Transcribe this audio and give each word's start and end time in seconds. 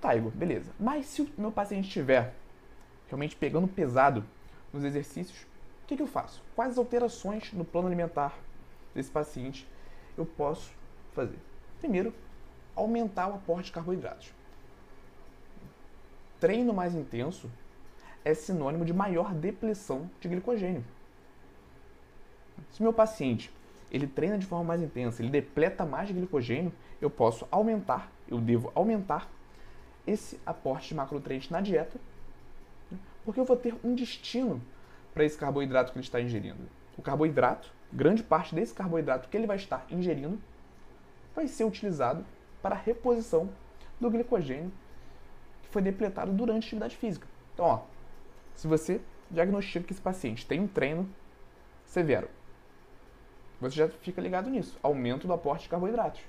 Tá, 0.00 0.14
Igor, 0.14 0.30
beleza. 0.32 0.70
Mas 0.78 1.06
se 1.06 1.22
o 1.22 1.28
meu 1.36 1.50
paciente 1.50 1.86
estiver 1.86 2.34
realmente 3.08 3.36
pegando 3.36 3.66
pesado 3.68 4.24
nos 4.72 4.84
exercícios, 4.84 5.42
o 5.82 5.86
que, 5.86 5.96
que 5.96 6.02
eu 6.02 6.06
faço? 6.06 6.42
Quais 6.54 6.76
alterações 6.76 7.52
no 7.52 7.64
plano 7.64 7.86
alimentar 7.88 8.38
desse 8.94 9.10
paciente 9.10 9.66
eu 10.16 10.26
posso 10.26 10.70
fazer? 11.14 11.38
Primeiro, 11.78 12.12
aumentar 12.74 13.28
o 13.28 13.34
aporte 13.34 13.66
de 13.66 13.72
carboidratos. 13.72 14.32
Treino 16.40 16.72
mais 16.72 16.94
intenso 16.94 17.50
é 18.24 18.34
sinônimo 18.34 18.84
de 18.84 18.92
maior 18.92 19.34
depleção 19.34 20.10
de 20.20 20.28
glicogênio. 20.28 20.84
Se 22.70 22.82
meu 22.82 22.92
paciente 22.92 23.50
ele 23.90 24.06
treina 24.06 24.38
de 24.38 24.46
forma 24.46 24.64
mais 24.64 24.82
intensa, 24.82 25.22
ele 25.22 25.30
depleta 25.30 25.84
mais 25.84 26.08
de 26.08 26.14
glicogênio, 26.14 26.72
eu 27.00 27.08
posso 27.08 27.46
aumentar, 27.50 28.10
eu 28.28 28.38
devo 28.40 28.70
aumentar 28.74 29.30
esse 30.06 30.38
aporte 30.44 30.88
de 30.88 30.94
macronutrientes 30.94 31.50
na 31.50 31.60
dieta, 31.60 31.98
né? 32.90 32.98
porque 33.24 33.40
eu 33.40 33.44
vou 33.44 33.56
ter 33.56 33.74
um 33.82 33.94
destino 33.94 34.60
para 35.14 35.24
esse 35.24 35.36
carboidrato 35.36 35.92
que 35.92 35.98
ele 35.98 36.04
está 36.04 36.20
ingerindo. 36.20 36.58
O 36.96 37.02
carboidrato, 37.02 37.72
grande 37.92 38.22
parte 38.22 38.54
desse 38.54 38.74
carboidrato 38.74 39.28
que 39.28 39.36
ele 39.36 39.46
vai 39.46 39.56
estar 39.56 39.86
ingerindo, 39.90 40.38
vai 41.34 41.46
ser 41.46 41.64
utilizado 41.64 42.24
para 42.62 42.74
a 42.74 42.78
reposição 42.78 43.48
do 44.00 44.10
glicogênio 44.10 44.72
que 45.62 45.68
foi 45.68 45.82
depletado 45.82 46.32
durante 46.32 46.64
a 46.64 46.66
atividade 46.66 46.96
física. 46.96 47.26
Então, 47.54 47.66
ó, 47.66 47.80
se 48.54 48.66
você 48.66 49.00
diagnostica 49.30 49.84
que 49.84 49.92
esse 49.92 50.00
paciente 50.00 50.46
tem 50.46 50.60
um 50.60 50.66
treino 50.66 51.08
severo, 51.84 52.28
você 53.60 53.76
já 53.76 53.88
fica 53.88 54.20
ligado 54.20 54.48
nisso, 54.48 54.78
aumento 54.82 55.26
do 55.26 55.32
aporte 55.32 55.64
de 55.64 55.68
carboidratos. 55.68 56.20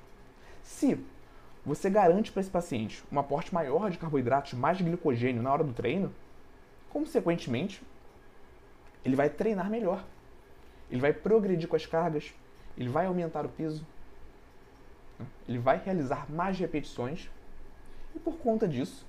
Se 0.63 1.03
você 1.65 1.89
garante 1.89 2.31
para 2.31 2.41
esse 2.41 2.49
paciente 2.49 3.03
um 3.11 3.19
aporte 3.19 3.53
maior 3.53 3.91
de 3.91 3.97
carboidratos, 3.97 4.53
mais 4.53 4.77
de 4.77 4.83
glicogênio 4.83 5.41
na 5.41 5.51
hora 5.51 5.63
do 5.63 5.73
treino, 5.73 6.13
consequentemente, 6.89 7.81
ele 9.05 9.15
vai 9.15 9.29
treinar 9.29 9.69
melhor. 9.69 10.03
Ele 10.89 11.01
vai 11.01 11.13
progredir 11.13 11.67
com 11.67 11.75
as 11.75 11.85
cargas, 11.85 12.33
ele 12.75 12.89
vai 12.89 13.05
aumentar 13.05 13.45
o 13.45 13.49
peso, 13.49 13.85
ele 15.47 15.59
vai 15.59 15.77
realizar 15.77 16.29
mais 16.31 16.57
repetições 16.57 17.29
e 18.15 18.19
por 18.19 18.37
conta 18.37 18.67
disso, 18.67 19.05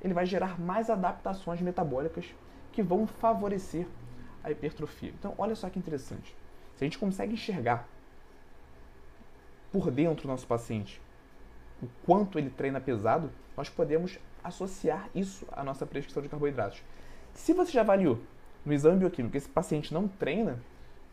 ele 0.00 0.14
vai 0.14 0.24
gerar 0.24 0.58
mais 0.58 0.88
adaptações 0.88 1.60
metabólicas 1.60 2.34
que 2.72 2.82
vão 2.82 3.06
favorecer 3.06 3.86
a 4.42 4.50
hipertrofia. 4.50 5.10
Então, 5.10 5.34
olha 5.36 5.54
só 5.54 5.68
que 5.68 5.78
interessante. 5.78 6.34
Se 6.82 6.84
a 6.84 6.88
gente 6.88 6.98
consegue 6.98 7.34
enxergar 7.34 7.88
por 9.70 9.88
dentro 9.88 10.22
do 10.22 10.28
nosso 10.28 10.48
paciente 10.48 11.00
o 11.80 11.86
quanto 12.04 12.40
ele 12.40 12.50
treina 12.50 12.80
pesado, 12.80 13.30
nós 13.56 13.68
podemos 13.68 14.18
associar 14.42 15.08
isso 15.14 15.46
à 15.52 15.62
nossa 15.62 15.86
prescrição 15.86 16.20
de 16.20 16.28
carboidratos. 16.28 16.82
Se 17.34 17.52
você 17.52 17.70
já 17.70 17.82
avaliou 17.82 18.18
no 18.66 18.72
exame 18.72 18.98
bioquímico 18.98 19.30
que 19.30 19.38
esse 19.38 19.48
paciente 19.48 19.94
não 19.94 20.08
treina 20.08 20.60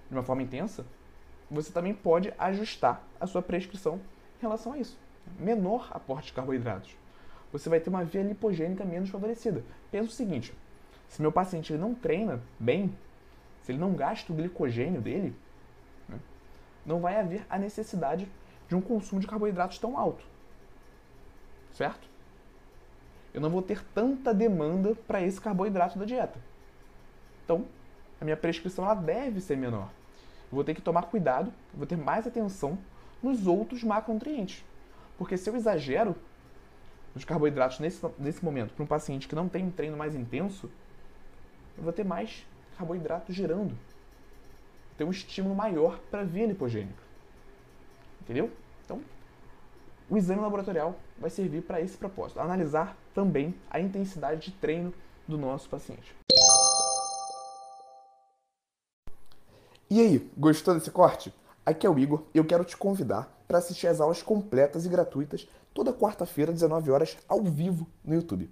de 0.09 0.15
uma 0.15 0.23
forma 0.23 0.41
intensa, 0.41 0.87
você 1.51 1.71
também 1.71 1.93
pode 1.93 2.33
ajustar 2.39 3.03
a 3.19 3.27
sua 3.27 3.43
prescrição 3.43 4.01
em 4.39 4.41
relação 4.41 4.73
a 4.73 4.79
isso. 4.79 4.97
Menor 5.39 5.91
aporte 5.91 6.29
de 6.29 6.33
carboidratos. 6.33 6.97
Você 7.51 7.69
vai 7.69 7.79
ter 7.79 7.91
uma 7.91 8.03
via 8.03 8.23
lipogênica 8.23 8.83
menos 8.83 9.11
favorecida. 9.11 9.63
Pensa 9.91 10.09
o 10.09 10.13
seguinte: 10.13 10.51
se 11.07 11.21
meu 11.21 11.31
paciente 11.31 11.71
não 11.73 11.93
treina 11.93 12.41
bem, 12.59 12.91
se 13.61 13.71
ele 13.71 13.77
não 13.77 13.93
gasta 13.93 14.33
o 14.33 14.35
glicogênio 14.35 14.99
dele, 14.99 15.35
não 16.85 16.99
vai 16.99 17.19
haver 17.19 17.45
a 17.49 17.57
necessidade 17.57 18.27
de 18.67 18.75
um 18.75 18.81
consumo 18.81 19.19
de 19.19 19.27
carboidratos 19.27 19.77
tão 19.79 19.97
alto. 19.97 20.23
Certo? 21.73 22.07
Eu 23.33 23.41
não 23.41 23.49
vou 23.49 23.61
ter 23.61 23.83
tanta 23.93 24.33
demanda 24.33 24.95
para 25.07 25.21
esse 25.21 25.39
carboidrato 25.39 25.97
da 25.97 26.05
dieta. 26.05 26.39
Então, 27.43 27.65
a 28.19 28.25
minha 28.25 28.37
prescrição 28.37 28.85
ela 28.85 28.95
deve 28.95 29.39
ser 29.39 29.55
menor. 29.55 29.89
Eu 30.51 30.55
vou 30.55 30.63
ter 30.63 30.73
que 30.73 30.81
tomar 30.81 31.03
cuidado, 31.03 31.53
vou 31.73 31.85
ter 31.85 31.97
mais 31.97 32.25
atenção 32.25 32.77
nos 33.21 33.45
outros 33.45 33.83
macronutrientes. 33.83 34.63
Porque 35.17 35.37
se 35.37 35.49
eu 35.49 35.55
exagero 35.55 36.15
nos 37.13 37.25
carboidratos 37.25 37.79
nesse, 37.79 38.05
nesse 38.17 38.43
momento 38.43 38.73
para 38.73 38.83
um 38.83 38.87
paciente 38.87 39.27
que 39.27 39.35
não 39.35 39.47
tem 39.47 39.65
um 39.65 39.71
treino 39.71 39.97
mais 39.97 40.15
intenso, 40.15 40.69
eu 41.77 41.83
vou 41.83 41.93
ter 41.93 42.03
mais 42.03 42.45
carboidrato 42.77 43.31
gerando. 43.31 43.77
Ter 44.99 45.05
um 45.05 45.11
estímulo 45.11 45.55
maior 45.55 45.97
para 46.11 46.23
a 46.23 46.25
via 46.25 46.45
lipogênica. 46.45 47.01
Entendeu? 48.19 48.51
Então, 48.83 48.99
o 50.09 50.17
exame 50.17 50.41
laboratorial 50.41 50.93
vai 51.17 51.29
servir 51.29 51.61
para 51.61 51.79
esse 51.79 51.95
propósito, 51.95 52.41
analisar 52.41 52.97
também 53.15 53.55
a 53.69 53.79
intensidade 53.79 54.41
de 54.41 54.51
treino 54.51 54.93
do 55.25 55.37
nosso 55.37 55.69
paciente. 55.69 56.13
E 59.89 60.01
aí, 60.01 60.29
gostou 60.37 60.73
desse 60.73 60.91
corte? 60.91 61.33
Aqui 61.65 61.87
é 61.87 61.89
o 61.89 61.97
Igor 61.97 62.23
e 62.33 62.37
eu 62.37 62.43
quero 62.43 62.65
te 62.65 62.75
convidar 62.75 63.33
para 63.47 63.59
assistir 63.59 63.87
às 63.87 64.01
aulas 64.01 64.21
completas 64.21 64.85
e 64.85 64.89
gratuitas 64.89 65.47
toda 65.73 65.93
quarta-feira, 65.93 66.51
19 66.51 66.91
horas, 66.91 67.17
ao 67.25 67.41
vivo 67.41 67.87
no 68.03 68.15
YouTube. 68.15 68.51